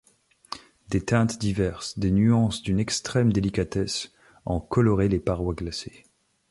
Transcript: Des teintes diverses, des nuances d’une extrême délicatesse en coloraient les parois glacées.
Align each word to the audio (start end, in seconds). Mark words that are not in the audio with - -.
Des 0.89 1.05
teintes 1.05 1.37
diverses, 1.37 1.99
des 1.99 2.09
nuances 2.09 2.63
d’une 2.63 2.79
extrême 2.79 3.31
délicatesse 3.31 4.11
en 4.45 4.59
coloraient 4.59 5.09
les 5.09 5.19
parois 5.19 5.53
glacées. 5.53 6.05